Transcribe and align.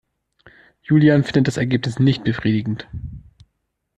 Julian 0.81 1.23
findet 1.23 1.47
das 1.47 1.57
Ergebnis 1.57 1.99
nicht 1.99 2.23
befriedigend. 2.23 2.87